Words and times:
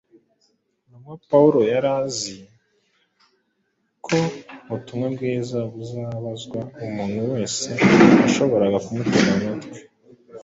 Intumwa 0.85 1.13
Pawulo 1.31 1.59
yari 1.73 1.89
azi 1.99 2.35
ko 4.05 4.17
ubutumwa 4.67 5.05
bwiza 5.15 5.59
buzabazwa 5.73 6.59
umuntu 6.85 7.19
wese 7.33 7.69
washoboraga 8.19 8.77
kumutega 8.85 9.29
amatwi. 9.37 9.79